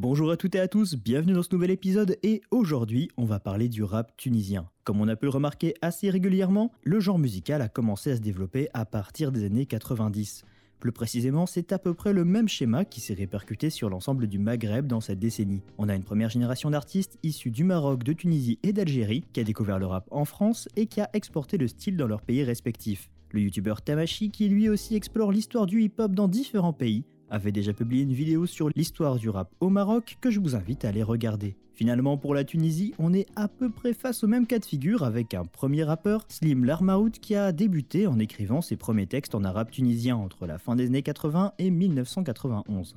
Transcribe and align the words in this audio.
Bonjour 0.00 0.30
à 0.30 0.36
toutes 0.36 0.54
et 0.54 0.60
à 0.60 0.68
tous, 0.68 0.94
bienvenue 0.94 1.32
dans 1.32 1.42
ce 1.42 1.52
nouvel 1.52 1.72
épisode 1.72 2.18
et 2.22 2.40
aujourd'hui 2.52 3.08
on 3.16 3.24
va 3.24 3.40
parler 3.40 3.68
du 3.68 3.82
rap 3.82 4.16
tunisien. 4.16 4.70
Comme 4.84 5.00
on 5.00 5.08
a 5.08 5.16
pu 5.16 5.24
le 5.24 5.30
remarquer 5.30 5.74
assez 5.82 6.08
régulièrement, 6.08 6.70
le 6.84 7.00
genre 7.00 7.18
musical 7.18 7.60
a 7.62 7.68
commencé 7.68 8.12
à 8.12 8.16
se 8.16 8.20
développer 8.20 8.68
à 8.74 8.84
partir 8.86 9.32
des 9.32 9.42
années 9.44 9.66
90. 9.66 10.44
Plus 10.78 10.92
précisément, 10.92 11.46
c'est 11.46 11.72
à 11.72 11.80
peu 11.80 11.94
près 11.94 12.12
le 12.12 12.24
même 12.24 12.46
schéma 12.46 12.84
qui 12.84 13.00
s'est 13.00 13.14
répercuté 13.14 13.70
sur 13.70 13.90
l'ensemble 13.90 14.28
du 14.28 14.38
Maghreb 14.38 14.86
dans 14.86 15.00
cette 15.00 15.18
décennie. 15.18 15.64
On 15.78 15.88
a 15.88 15.96
une 15.96 16.04
première 16.04 16.30
génération 16.30 16.70
d'artistes 16.70 17.18
issus 17.24 17.50
du 17.50 17.64
Maroc, 17.64 18.04
de 18.04 18.12
Tunisie 18.12 18.60
et 18.62 18.72
d'Algérie 18.72 19.24
qui 19.32 19.40
a 19.40 19.44
découvert 19.44 19.80
le 19.80 19.86
rap 19.86 20.06
en 20.12 20.24
France 20.24 20.68
et 20.76 20.86
qui 20.86 21.00
a 21.00 21.10
exporté 21.12 21.58
le 21.58 21.66
style 21.66 21.96
dans 21.96 22.06
leurs 22.06 22.22
pays 22.22 22.44
respectifs. 22.44 23.10
Le 23.32 23.40
youtubeur 23.40 23.82
Tamashi 23.82 24.30
qui 24.30 24.48
lui 24.48 24.68
aussi 24.68 24.94
explore 24.94 25.32
l'histoire 25.32 25.66
du 25.66 25.82
hip-hop 25.82 26.12
dans 26.12 26.28
différents 26.28 26.72
pays 26.72 27.04
avait 27.30 27.52
déjà 27.52 27.72
publié 27.72 28.02
une 28.02 28.12
vidéo 28.12 28.46
sur 28.46 28.70
l'histoire 28.74 29.16
du 29.16 29.28
rap 29.28 29.50
au 29.60 29.68
Maroc 29.68 30.18
que 30.20 30.30
je 30.30 30.40
vous 30.40 30.54
invite 30.54 30.84
à 30.84 30.88
aller 30.88 31.02
regarder. 31.02 31.56
Finalement, 31.74 32.16
pour 32.16 32.34
la 32.34 32.42
Tunisie, 32.42 32.92
on 32.98 33.12
est 33.12 33.26
à 33.36 33.46
peu 33.46 33.70
près 33.70 33.92
face 33.92 34.24
au 34.24 34.26
même 34.26 34.46
cas 34.46 34.58
de 34.58 34.64
figure 34.64 35.04
avec 35.04 35.32
un 35.34 35.44
premier 35.44 35.84
rappeur, 35.84 36.24
Slim 36.28 36.64
Larmaout, 36.64 37.12
qui 37.20 37.36
a 37.36 37.52
débuté 37.52 38.08
en 38.08 38.18
écrivant 38.18 38.60
ses 38.60 38.76
premiers 38.76 39.06
textes 39.06 39.36
en 39.36 39.44
arabe 39.44 39.70
tunisien 39.70 40.16
entre 40.16 40.46
la 40.46 40.58
fin 40.58 40.74
des 40.74 40.86
années 40.86 41.02
80 41.02 41.52
et 41.58 41.70
1991. 41.70 42.96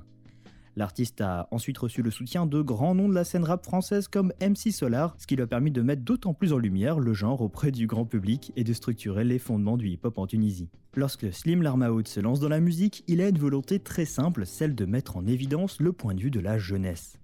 L'artiste 0.78 1.20
a 1.20 1.48
ensuite 1.52 1.78
reçu 1.78 2.02
le 2.02 2.12
soutien 2.12 2.46
de 2.46 2.62
grands 2.62 2.96
noms 2.96 3.10
de 3.10 3.14
la 3.14 3.26
scène 3.26 3.44
rap 3.44 3.66
française 3.66 4.08
comme 4.08 4.32
MC 4.42 4.72
Solar, 4.72 5.16
ce 5.18 5.28
qui 5.28 5.36
lui 5.36 5.44
a 5.44 5.48
permis 5.48 5.72
de 5.72 5.82
mettre 5.82 6.04
d'autant 6.04 6.34
plus 6.34 6.54
en 6.54 6.58
lumière 6.58 7.00
le 7.00 7.14
genre 7.14 7.42
auprès 7.42 7.72
du 7.72 7.88
grand 7.88 8.06
public 8.06 8.54
et 8.56 8.64
de 8.64 8.72
structurer 8.72 9.26
les 9.26 9.40
fondements 9.40 9.78
du 9.78 9.90
hip-hop 9.90 10.18
en 10.18 10.28
Tunisie. 10.28 10.70
Lorsque 10.96 11.32
Slim 11.34 11.62
Larmaout 11.62 12.08
se 12.08 12.22
lance 12.22 12.40
dans 12.40 12.50
la 12.50 12.62
musique, 12.62 13.04
il 13.08 13.22
a 13.22 13.28
une 13.28 13.38
volonté 13.38 13.80
très 13.80 14.06
simple, 14.06 14.46
celle 14.46 14.76
de 14.76 14.86
mettre 14.86 15.18
en 15.18 15.26
évidence 15.26 15.80
le 15.82 15.92
point 15.92 16.14
de 16.14 16.22
vue 16.22 16.32
de 16.32 16.40
la 16.40 16.58
jeunesse. 16.58 17.18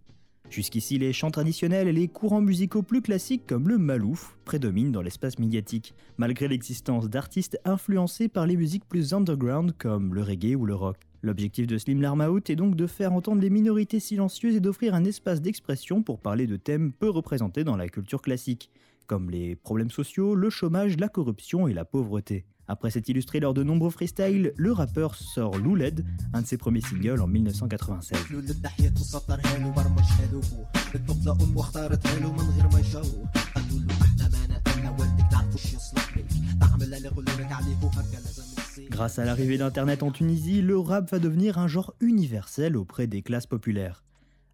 Jusqu'ici, 0.50 0.98
les 0.98 1.12
chants 1.12 1.32
traditionnels 1.32 1.90
et 1.90 1.94
les 1.94 2.08
courants 2.08 2.42
musicaux 2.42 2.82
plus 2.82 3.02
classiques 3.02 3.46
comme 3.46 3.68
le 3.68 3.78
malouf 3.78 4.38
prédominent 4.46 4.92
dans 4.92 5.02
l'espace 5.02 5.40
médiatique, 5.40 5.94
malgré 6.18 6.48
l'existence 6.48 7.10
d'artistes 7.10 7.60
influencés 7.66 8.30
par 8.30 8.46
les 8.46 8.56
musiques 8.56 8.88
plus 8.88 9.14
underground 9.14 9.74
comme 9.78 10.14
le 10.14 10.22
reggae 10.22 10.56
ou 10.56 10.66
le 10.66 10.76
rock. 10.76 10.98
L'objectif 11.28 11.68
de 11.68 11.78
Slim 11.78 12.02
Larmaout 12.02 12.50
est 12.50 12.56
donc 12.56 12.78
de 12.78 12.88
faire 12.88 13.12
entendre 13.12 13.42
les 13.42 13.50
minorités 13.50 14.00
silencieuses 14.00 14.56
et 14.56 14.62
d'offrir 14.62 14.96
un 14.96 15.04
espace 15.04 15.42
d'expression 15.42 16.02
pour 16.02 16.22
parler 16.22 16.48
de 16.48 16.56
thèmes 16.56 16.94
peu 16.94 17.10
représentés 17.10 17.66
dans 17.66 17.76
la 17.76 17.90
culture 17.90 18.22
classique, 18.22 18.72
comme 19.08 19.30
les 19.30 19.58
problèmes 19.58 19.92
sociaux, 19.92 20.36
le 20.36 20.50
chômage, 20.50 20.96
la 20.96 21.10
corruption 21.10 21.68
et 21.68 21.74
la 21.74 21.84
pauvreté. 21.84 22.46
Après 22.70 22.92
s'être 22.92 23.10
illustré 23.10 23.42
lors 23.42 23.54
de 23.54 23.62
nombreux 23.62 23.90
freestyles, 23.90 24.54
le 24.56 24.72
rappeur 24.72 25.16
sort 25.16 25.58
Louled, 25.58 26.06
un 26.32 26.44
de 26.44 26.48
ses 26.48 26.56
premiers 26.56 26.80
singles 26.80 27.20
en 27.20 27.28
1996. 27.28 28.18
Grâce 38.98 39.20
à 39.20 39.26
l'arrivée 39.26 39.60
d'Internet 39.60 40.02
en 40.02 40.10
Tunisie, 40.10 40.64
le 40.64 40.76
rap 40.76 41.12
va 41.12 41.20
devenir 41.20 41.60
un 41.60 41.68
genre 41.68 41.94
universel 42.00 42.76
auprès 42.76 43.06
des 43.06 43.22
classes 43.22 43.46
populaires. 43.46 44.04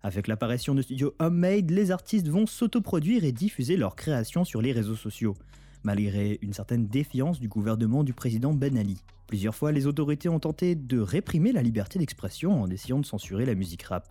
Avec 0.02 0.28
l'apparition 0.28 0.76
de 0.76 0.82
studios 0.82 1.16
homemade, 1.20 1.72
les 1.72 1.92
artistes 1.92 2.28
vont 2.28 2.46
s'autoproduire 2.46 3.24
et 3.24 3.32
diffuser 3.32 3.78
leurs 3.78 3.96
créations 3.96 4.44
sur 4.44 4.62
les 4.62 4.74
réseaux 4.74 4.98
sociaux, 4.98 5.38
malgré 5.84 6.40
une 6.42 6.52
certaine 6.52 6.88
défiance 6.88 7.40
du 7.40 7.48
gouvernement 7.48 8.04
du 8.04 8.12
président 8.12 8.52
Ben 8.52 8.78
Ali. 8.78 9.02
Plusieurs 9.28 9.56
fois, 9.56 9.72
les 9.72 9.88
autorités 9.88 10.28
ont 10.28 10.42
tenté 10.42 10.76
de 10.76 11.00
réprimer 11.00 11.54
la 11.54 11.62
liberté 11.62 11.98
d'expression 11.98 12.62
en 12.62 12.70
essayant 12.70 13.00
de 13.00 13.06
censurer 13.06 13.46
la 13.46 13.56
musique 13.56 13.84
rap. 13.84 14.10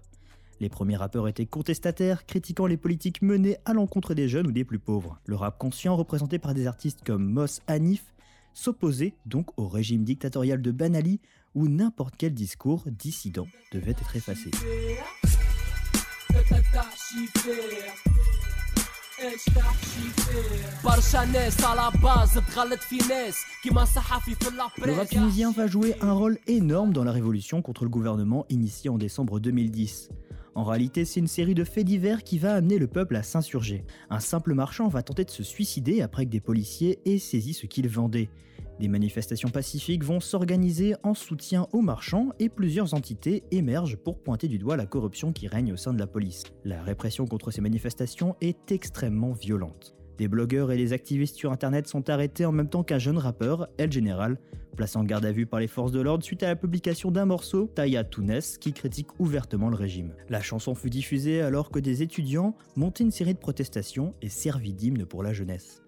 Les 0.60 0.70
premiers 0.70 0.96
rappeurs 0.96 1.28
étaient 1.28 1.44
contestataires, 1.44 2.24
critiquant 2.24 2.66
les 2.66 2.78
politiques 2.78 3.20
menées 3.20 3.58
à 3.66 3.74
l'encontre 3.74 4.14
des 4.14 4.30
jeunes 4.30 4.46
ou 4.46 4.52
des 4.52 4.64
plus 4.64 4.78
pauvres. 4.78 5.20
Le 5.26 5.36
rap 5.36 5.58
conscient, 5.58 5.94
représenté 5.94 6.38
par 6.38 6.54
des 6.54 6.66
artistes 6.66 7.00
comme 7.04 7.30
Moss 7.30 7.60
Hanif, 7.66 8.02
s'opposer 8.54 9.14
donc 9.26 9.48
au 9.58 9.68
régime 9.68 10.04
dictatorial 10.04 10.60
de 10.60 10.70
Ben 10.70 10.94
Ali 10.94 11.20
où 11.54 11.68
n'importe 11.68 12.14
quel 12.16 12.34
discours 12.34 12.84
dissident 12.86 13.46
devait 13.72 13.92
être 13.92 14.16
effacé. 14.16 14.50
Le 24.84 24.92
rap 24.92 25.08
tunisien 25.08 25.52
va 25.52 25.66
jouer 25.66 25.94
un 26.00 26.12
rôle 26.12 26.38
énorme 26.46 26.92
dans 26.92 27.04
la 27.04 27.12
révolution 27.12 27.62
contre 27.62 27.84
le 27.84 27.90
gouvernement 27.90 28.46
initiée 28.48 28.90
en 28.90 28.98
décembre 28.98 29.38
2010. 29.38 30.08
En 30.54 30.64
réalité, 30.64 31.04
c'est 31.04 31.20
une 31.20 31.26
série 31.26 31.54
de 31.54 31.64
faits 31.64 31.86
divers 31.86 32.22
qui 32.22 32.38
va 32.38 32.54
amener 32.54 32.78
le 32.78 32.86
peuple 32.86 33.16
à 33.16 33.22
s'insurger. 33.22 33.84
Un 34.10 34.20
simple 34.20 34.52
marchand 34.52 34.88
va 34.88 35.02
tenter 35.02 35.24
de 35.24 35.30
se 35.30 35.42
suicider 35.42 36.02
après 36.02 36.26
que 36.26 36.30
des 36.30 36.40
policiers 36.40 36.98
aient 37.06 37.18
saisi 37.18 37.54
ce 37.54 37.66
qu'il 37.66 37.88
vendait. 37.88 38.28
Des 38.78 38.88
manifestations 38.88 39.48
pacifiques 39.48 40.04
vont 40.04 40.20
s'organiser 40.20 40.94
en 41.02 41.14
soutien 41.14 41.68
aux 41.72 41.82
marchands 41.82 42.30
et 42.38 42.48
plusieurs 42.48 42.94
entités 42.94 43.44
émergent 43.50 43.96
pour 43.96 44.18
pointer 44.18 44.48
du 44.48 44.58
doigt 44.58 44.76
la 44.76 44.86
corruption 44.86 45.32
qui 45.32 45.46
règne 45.46 45.72
au 45.72 45.76
sein 45.76 45.94
de 45.94 45.98
la 45.98 46.06
police. 46.06 46.44
La 46.64 46.82
répression 46.82 47.26
contre 47.26 47.50
ces 47.50 47.60
manifestations 47.60 48.36
est 48.40 48.72
extrêmement 48.72 49.32
violente. 49.32 49.94
Des 50.22 50.28
blogueurs 50.28 50.70
et 50.70 50.76
des 50.76 50.92
activistes 50.92 51.34
sur 51.34 51.50
internet 51.50 51.88
sont 51.88 52.08
arrêtés 52.08 52.46
en 52.46 52.52
même 52.52 52.68
temps 52.68 52.84
qu'un 52.84 53.00
jeune 53.00 53.18
rappeur, 53.18 53.66
El 53.76 53.90
General, 53.90 54.38
placé 54.76 54.96
en 54.96 55.02
garde 55.02 55.24
à 55.24 55.32
vue 55.32 55.46
par 55.46 55.58
les 55.58 55.66
forces 55.66 55.90
de 55.90 56.00
l'ordre 56.00 56.22
suite 56.22 56.44
à 56.44 56.46
la 56.46 56.54
publication 56.54 57.10
d'un 57.10 57.24
morceau, 57.24 57.66
Taya 57.74 58.04
Tounes, 58.04 58.38
qui 58.60 58.72
critique 58.72 59.18
ouvertement 59.18 59.68
le 59.68 59.74
régime. 59.74 60.14
La 60.28 60.40
chanson 60.40 60.76
fut 60.76 60.90
diffusée 60.90 61.42
alors 61.42 61.72
que 61.72 61.80
des 61.80 62.04
étudiants 62.04 62.54
montaient 62.76 63.02
une 63.02 63.10
série 63.10 63.34
de 63.34 63.40
protestations 63.40 64.14
et 64.22 64.28
servit 64.28 64.74
d'hymne 64.74 65.06
pour 65.06 65.24
la 65.24 65.32
jeunesse. 65.32 65.82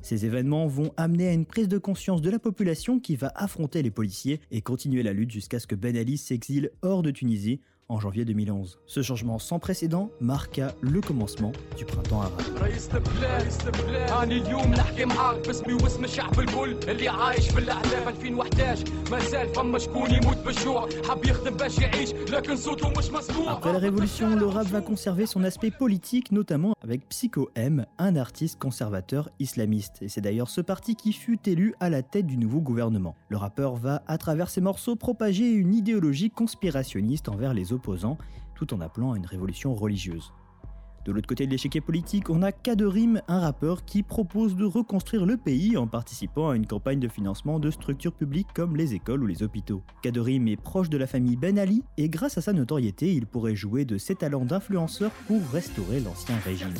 Ces 0.00 0.24
événements 0.24 0.66
vont 0.66 0.94
amener 0.96 1.28
à 1.28 1.34
une 1.34 1.44
prise 1.44 1.68
de 1.68 1.76
conscience 1.76 2.22
de 2.22 2.30
la 2.30 2.38
population 2.38 3.00
qui 3.00 3.16
va 3.16 3.32
affronter 3.34 3.82
les 3.82 3.90
policiers 3.90 4.40
et 4.50 4.62
continuer 4.62 5.02
la 5.02 5.12
lutte 5.12 5.30
jusqu'à 5.30 5.60
ce 5.60 5.66
que 5.66 5.74
Ben 5.74 5.94
Ali 5.94 6.16
s'exile 6.16 6.70
hors 6.80 7.02
de 7.02 7.10
Tunisie 7.10 7.60
en 7.88 7.98
janvier 7.98 8.24
2011. 8.24 8.78
Ce 8.86 9.02
changement 9.02 9.38
sans 9.38 9.58
précédent 9.58 10.10
marqua 10.20 10.74
le 10.80 11.00
commencement 11.00 11.52
du 11.76 11.84
printemps 11.84 12.20
arabe. 12.20 12.40
Après 23.48 23.72
la 23.72 23.78
révolution, 23.78 24.36
le 24.36 24.46
rap 24.46 24.66
va 24.66 24.80
conserver 24.80 25.26
son 25.26 25.42
aspect 25.44 25.70
politique, 25.70 26.30
notamment 26.32 26.74
avec 26.82 27.08
Psycho 27.08 27.50
M, 27.54 27.86
un 27.98 28.16
artiste 28.16 28.58
conservateur 28.58 29.30
islamiste. 29.38 30.02
Et 30.02 30.08
c'est 30.08 30.20
d'ailleurs 30.20 30.50
ce 30.50 30.60
parti 30.60 30.94
qui 30.94 31.12
fut 31.12 31.38
élu 31.48 31.74
à 31.80 31.88
la 31.88 32.02
tête 32.02 32.26
du 32.26 32.36
nouveau 32.36 32.60
gouvernement. 32.60 33.16
Le 33.28 33.36
rappeur 33.36 33.76
va, 33.76 34.02
à 34.06 34.18
travers 34.18 34.50
ses 34.50 34.60
morceaux, 34.60 34.96
propager 34.96 35.50
une 35.50 35.74
idéologie 35.74 36.30
conspirationniste 36.30 37.28
envers 37.28 37.54
les 37.54 37.72
opposants, 37.72 37.77
tout 38.54 38.74
en 38.74 38.80
appelant 38.80 39.12
à 39.12 39.16
une 39.16 39.26
révolution 39.26 39.74
religieuse. 39.74 40.32
De 41.08 41.12
l'autre 41.14 41.26
côté 41.26 41.46
de 41.46 41.50
l'échiquier 41.50 41.80
politique, 41.80 42.28
on 42.28 42.42
a 42.42 42.52
Kaderim, 42.52 43.22
un 43.28 43.40
rappeur 43.40 43.86
qui 43.86 44.02
propose 44.02 44.56
de 44.56 44.66
reconstruire 44.66 45.24
le 45.24 45.38
pays 45.38 45.78
en 45.78 45.86
participant 45.86 46.50
à 46.50 46.54
une 46.54 46.66
campagne 46.66 47.00
de 47.00 47.08
financement 47.08 47.58
de 47.58 47.70
structures 47.70 48.12
publiques 48.12 48.48
comme 48.54 48.76
les 48.76 48.92
écoles 48.92 49.22
ou 49.22 49.26
les 49.26 49.42
hôpitaux. 49.42 49.82
Kaderim 50.02 50.48
est 50.48 50.60
proche 50.60 50.90
de 50.90 50.98
la 50.98 51.06
famille 51.06 51.36
Ben 51.36 51.58
Ali 51.58 51.82
et 51.96 52.10
grâce 52.10 52.36
à 52.36 52.42
sa 52.42 52.52
notoriété, 52.52 53.14
il 53.14 53.26
pourrait 53.26 53.56
jouer 53.56 53.86
de 53.86 53.96
ses 53.96 54.16
talents 54.16 54.44
d'influenceur 54.44 55.10
pour 55.26 55.40
restaurer 55.50 56.00
l'ancien 56.00 56.36
régime. 56.44 56.74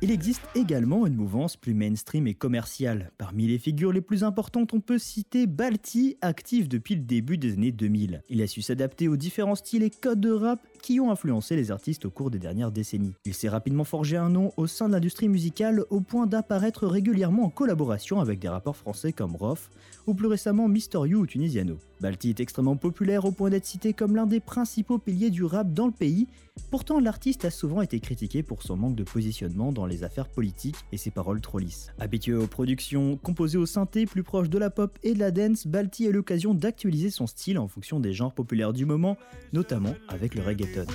Il 0.00 0.12
existe 0.12 0.42
également 0.54 1.06
une 1.06 1.16
mouvance 1.16 1.56
plus 1.56 1.74
mainstream 1.74 2.26
et 2.28 2.34
commerciale. 2.34 3.10
Parmi 3.18 3.48
les 3.48 3.58
figures 3.68 3.92
les 3.92 4.00
plus 4.00 4.24
importantes, 4.24 4.72
on 4.72 4.80
peut 4.80 4.96
citer 4.96 5.46
Balti, 5.46 6.16
actif 6.22 6.70
depuis 6.70 6.94
le 6.94 7.02
début 7.02 7.36
des 7.36 7.52
années 7.52 7.70
2000. 7.70 8.22
Il 8.30 8.40
a 8.40 8.46
su 8.46 8.62
s'adapter 8.62 9.08
aux 9.08 9.18
différents 9.18 9.56
styles 9.56 9.82
et 9.82 9.90
codes 9.90 10.20
de 10.20 10.30
rap 10.30 10.66
qui 10.80 11.00
ont 11.00 11.10
influencé 11.10 11.54
les 11.54 11.70
artistes 11.70 12.06
au 12.06 12.10
cours 12.10 12.30
des 12.30 12.38
dernières 12.38 12.72
décennies. 12.72 13.12
Il 13.26 13.34
s'est 13.34 13.50
rapidement 13.50 13.84
forgé 13.84 14.16
un 14.16 14.30
nom 14.30 14.52
au 14.56 14.66
sein 14.66 14.88
de 14.88 14.94
l'industrie 14.94 15.28
musicale 15.28 15.84
au 15.90 16.00
point 16.00 16.26
d'apparaître 16.26 16.86
régulièrement 16.86 17.44
en 17.44 17.50
collaboration 17.50 18.20
avec 18.20 18.38
des 18.38 18.48
rappeurs 18.48 18.74
français 18.74 19.12
comme 19.12 19.36
Rof 19.36 19.68
ou 20.06 20.14
plus 20.14 20.28
récemment 20.28 20.66
Mister 20.66 21.00
You 21.04 21.18
ou 21.18 21.26
Tunisiano. 21.26 21.76
Balti 22.00 22.30
est 22.30 22.40
extrêmement 22.40 22.76
populaire 22.76 23.24
au 23.24 23.32
point 23.32 23.50
d'être 23.50 23.66
cité 23.66 23.92
comme 23.92 24.14
l'un 24.14 24.26
des 24.26 24.40
principaux 24.40 24.98
piliers 24.98 25.30
du 25.30 25.44
rap 25.44 25.72
dans 25.72 25.86
le 25.86 25.92
pays, 25.92 26.28
pourtant 26.70 27.00
l'artiste 27.00 27.44
a 27.44 27.50
souvent 27.50 27.82
été 27.82 27.98
critiqué 27.98 28.42
pour 28.42 28.62
son 28.62 28.76
manque 28.76 28.94
de 28.94 29.04
positionnement 29.04 29.72
dans 29.72 29.86
les 29.86 30.04
affaires 30.04 30.28
politiques 30.28 30.76
et 30.92 30.96
ses 30.96 31.10
paroles 31.10 31.40
trop 31.40 31.58
lisses. 31.58 31.88
Habitué 31.98 32.34
aux 32.34 32.46
productions 32.46 33.16
composées 33.16 33.58
au 33.58 33.66
synthé 33.66 34.06
plus 34.06 34.22
proches 34.22 34.48
de 34.48 34.58
la 34.58 34.70
pop 34.70 34.96
et 35.02 35.14
de 35.14 35.18
la 35.18 35.30
dance, 35.30 35.66
Balti 35.66 36.06
a 36.06 36.12
l'occasion 36.12 36.54
d'actualiser 36.54 37.10
son 37.10 37.26
style 37.26 37.58
en 37.58 37.66
fonction 37.68 37.98
des 37.98 38.12
genres 38.12 38.34
populaires 38.34 38.72
du 38.72 38.86
moment, 38.86 39.16
notamment 39.52 39.94
avec 40.08 40.34
le 40.34 40.42
reggaeton. 40.42 40.86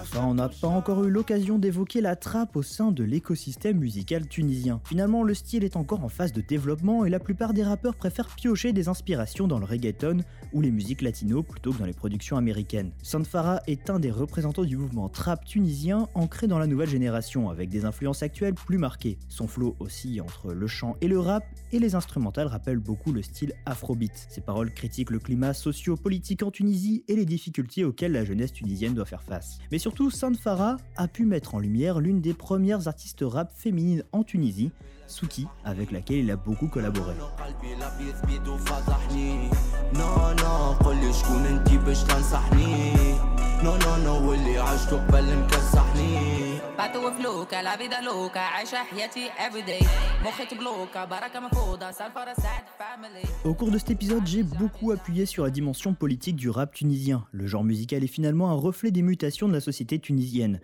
Enfin, 0.00 0.24
on 0.24 0.34
n'a 0.34 0.48
pas 0.48 0.66
encore 0.66 1.04
eu 1.04 1.10
l'occasion 1.10 1.60
d'évoquer 1.60 2.00
la 2.00 2.16
trappe 2.16 2.56
au 2.56 2.62
sein 2.62 2.90
de 2.90 3.04
l'écosystème 3.04 3.78
musical 3.78 4.26
tunisien. 4.26 4.80
Finalement, 4.84 5.22
le 5.22 5.32
style 5.32 5.62
est 5.62 5.76
encore 5.76 6.02
en 6.02 6.08
phase 6.08 6.32
de 6.32 6.40
développement 6.40 7.04
et 7.04 7.10
la 7.10 7.20
plupart 7.20 7.54
des 7.54 7.62
rappeurs 7.62 7.94
préfèrent 7.94 8.34
piocher 8.34 8.72
des 8.72 8.88
inspirations 8.88 9.46
dans 9.46 9.60
le 9.60 9.64
reggaeton 9.64 10.18
ou 10.52 10.60
les 10.60 10.72
musiques 10.72 11.02
latino 11.02 11.44
plutôt 11.44 11.72
que 11.72 11.78
dans 11.78 11.84
les 11.84 11.92
productions 11.92 12.36
américaines. 12.36 12.90
Sandfara 13.02 13.60
est 13.68 13.90
un 13.90 14.00
des 14.00 14.10
représentants 14.10 14.64
du 14.64 14.76
mouvement 14.76 15.08
trap 15.08 15.44
tunisien 15.44 16.08
ancré 16.14 16.48
dans 16.48 16.58
la 16.58 16.66
nouvelle 16.66 16.90
génération 16.90 17.48
avec 17.48 17.68
des 17.68 17.84
influences 17.84 18.24
actuelles 18.24 18.54
plus 18.54 18.78
marquées. 18.78 19.18
Son 19.28 19.46
flow 19.46 19.76
aussi 19.78 20.20
entre 20.20 20.52
le 20.52 20.66
chant 20.66 20.96
et 21.00 21.06
le 21.06 21.20
rap 21.20 21.44
et 21.70 21.78
les 21.78 21.94
instrumentales 21.94 22.48
rappellent 22.48 22.78
beaucoup 22.78 23.12
le 23.12 23.22
style 23.22 23.52
afrobeat. 23.66 24.26
Ses 24.28 24.40
paroles 24.40 24.72
critiquent 24.72 25.10
le 25.10 25.20
climat 25.20 25.54
socio-politique 25.54 26.42
en 26.42 26.50
Tunisie 26.50 27.04
et 27.06 27.14
les 27.14 27.24
difficultés 27.24 27.67
auxquelles 27.84 28.12
la 28.12 28.24
jeunesse 28.24 28.52
tunisienne 28.52 28.94
doit 28.94 29.04
faire 29.04 29.22
face. 29.22 29.58
Mais 29.70 29.78
surtout, 29.78 30.10
Sandfara 30.10 30.76
a 30.96 31.08
pu 31.08 31.24
mettre 31.24 31.54
en 31.54 31.58
lumière 31.58 32.00
l'une 32.00 32.20
des 32.20 32.34
premières 32.34 32.88
artistes 32.88 33.22
rap 33.22 33.52
féminines 33.54 34.04
en 34.12 34.24
Tunisie, 34.24 34.70
Souki, 35.06 35.46
avec 35.64 35.92
laquelle 35.92 36.18
il 36.18 36.30
a 36.30 36.36
beaucoup 36.36 36.68
collaboré. 36.68 37.14
Au 53.44 53.54
cours 53.54 53.72
de 53.72 53.78
cet 53.78 53.90
épisode, 53.90 54.24
j'ai 54.24 54.44
beaucoup 54.44 54.92
appuyé 54.92 55.26
sur 55.26 55.42
la 55.42 55.50
dimension 55.50 55.94
politique 55.94 56.36
du 56.36 56.50
rap 56.50 56.72
tunisien. 56.72 57.26
Le 57.32 57.46
genre 57.46 57.64
musical 57.64 58.04
est 58.04 58.08
finalement 58.08 58.50
un 58.50 58.54
reflet 58.54 58.92
des 58.92 59.02
mutations 59.02 59.48
de 59.48 59.54
la 59.54 59.60
société 59.60 59.98
tunisienne. 59.98 60.60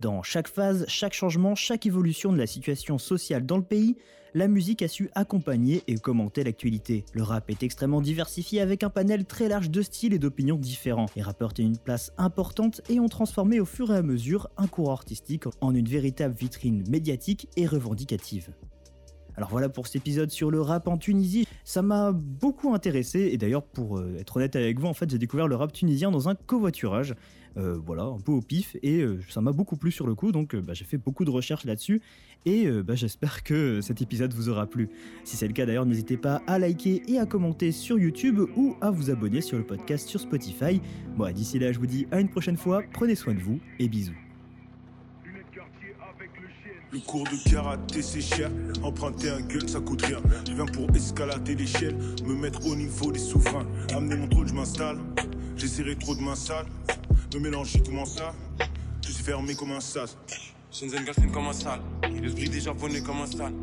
Dans 0.00 0.22
chaque 0.22 0.46
phase, 0.46 0.84
chaque 0.86 1.12
changement, 1.12 1.56
chaque 1.56 1.84
évolution 1.84 2.32
de 2.32 2.38
la 2.38 2.46
situation 2.46 2.98
sociale 2.98 3.44
dans 3.44 3.56
le 3.56 3.64
pays, 3.64 3.96
la 4.32 4.46
musique 4.46 4.82
a 4.82 4.88
su 4.88 5.10
accompagner 5.16 5.82
et 5.88 5.96
commenter 5.96 6.44
l'actualité. 6.44 7.04
Le 7.14 7.24
rap 7.24 7.50
est 7.50 7.64
extrêmement 7.64 8.00
diversifié 8.00 8.60
avec 8.60 8.84
un 8.84 8.90
panel 8.90 9.24
très 9.24 9.48
large 9.48 9.70
de 9.70 9.82
styles 9.82 10.14
et 10.14 10.20
d'opinions 10.20 10.56
différents. 10.56 11.06
Les 11.16 11.22
rappeurs 11.22 11.52
tiennent 11.52 11.70
une 11.70 11.78
place 11.78 12.12
importante 12.16 12.80
et 12.88 13.00
ont 13.00 13.08
transformé 13.08 13.58
au 13.58 13.64
fur 13.64 13.92
et 13.92 13.96
à 13.96 14.02
mesure 14.02 14.48
un 14.56 14.68
courant 14.68 14.92
artistique 14.92 15.44
en 15.60 15.74
une 15.74 15.88
véritable 15.88 16.34
vitrine 16.34 16.84
médiatique 16.88 17.48
et 17.56 17.66
revendicative. 17.66 18.50
Alors 19.38 19.50
voilà 19.50 19.68
pour 19.68 19.86
cet 19.86 19.94
épisode 19.94 20.32
sur 20.32 20.50
le 20.50 20.60
rap 20.60 20.88
en 20.88 20.98
Tunisie. 20.98 21.46
Ça 21.62 21.80
m'a 21.80 22.10
beaucoup 22.10 22.74
intéressé 22.74 23.30
et 23.32 23.38
d'ailleurs 23.38 23.62
pour 23.62 23.96
euh, 23.98 24.16
être 24.18 24.36
honnête 24.36 24.56
avec 24.56 24.80
vous, 24.80 24.88
en 24.88 24.94
fait 24.94 25.08
j'ai 25.08 25.18
découvert 25.18 25.46
le 25.46 25.54
rap 25.54 25.72
tunisien 25.72 26.10
dans 26.10 26.28
un 26.28 26.34
covoiturage. 26.34 27.14
Euh, 27.56 27.78
voilà, 27.86 28.02
un 28.02 28.18
peu 28.18 28.32
au 28.32 28.40
pif 28.40 28.76
et 28.82 29.00
euh, 29.00 29.20
ça 29.28 29.40
m'a 29.40 29.52
beaucoup 29.52 29.76
plu 29.76 29.92
sur 29.92 30.08
le 30.08 30.16
coup 30.16 30.32
donc 30.32 30.56
bah, 30.56 30.74
j'ai 30.74 30.84
fait 30.84 30.98
beaucoup 30.98 31.24
de 31.24 31.30
recherches 31.30 31.64
là-dessus 31.64 32.02
et 32.46 32.68
bah, 32.82 32.96
j'espère 32.96 33.44
que 33.44 33.80
cet 33.80 34.02
épisode 34.02 34.32
vous 34.34 34.48
aura 34.48 34.66
plu. 34.66 34.90
Si 35.22 35.36
c'est 35.36 35.46
le 35.46 35.52
cas 35.52 35.66
d'ailleurs, 35.66 35.86
n'hésitez 35.86 36.16
pas 36.16 36.42
à 36.48 36.58
liker 36.58 37.02
et 37.06 37.20
à 37.20 37.26
commenter 37.26 37.70
sur 37.70 37.96
YouTube 37.96 38.40
ou 38.56 38.74
à 38.80 38.90
vous 38.90 39.08
abonner 39.08 39.40
sur 39.40 39.56
le 39.56 39.64
podcast 39.64 40.08
sur 40.08 40.18
Spotify. 40.18 40.80
Bon, 41.16 41.32
d'ici 41.32 41.60
là, 41.60 41.70
je 41.70 41.78
vous 41.78 41.86
dis 41.86 42.08
à 42.10 42.20
une 42.20 42.28
prochaine 42.28 42.56
fois, 42.56 42.82
prenez 42.92 43.14
soin 43.14 43.34
de 43.34 43.40
vous 43.40 43.60
et 43.78 43.86
bisous. 43.86 44.27
Le 46.90 47.00
cours 47.00 47.24
de 47.24 47.50
karaté 47.50 48.02
c'est 48.02 48.20
cher, 48.20 48.50
emprunter 48.82 49.30
un 49.30 49.40
gueule 49.40 49.68
ça 49.68 49.80
coûte 49.80 50.02
rien. 50.02 50.20
Je 50.46 50.54
viens 50.54 50.66
pour 50.66 50.88
escalader 50.94 51.54
l'échelle, 51.54 51.96
me 52.24 52.34
mettre 52.34 52.66
au 52.66 52.74
niveau 52.74 53.12
des 53.12 53.18
souverains. 53.18 53.66
Amener 53.94 54.16
mon 54.16 54.28
trône, 54.28 54.48
je 54.48 54.54
m'installe, 54.54 54.98
j'essaierai 55.56 55.96
trop 55.96 56.14
de 56.14 56.20
m'installer. 56.20 56.68
Me 57.34 57.40
mélanger 57.40 57.82
comment 57.84 58.06
ça, 58.06 58.34
je 59.04 59.12
suis 59.12 59.22
fermé 59.22 59.54
comme 59.54 59.72
un 59.72 59.80
sas. 59.80 60.16
Shenzhen 60.70 61.04
Gaskin 61.04 61.28
comme 61.28 61.46
un 61.46 61.52
sale, 61.52 61.80
le 62.02 62.60
japonais 62.60 63.00
comme 63.00 63.22
un 63.22 63.26
sale, 63.26 63.54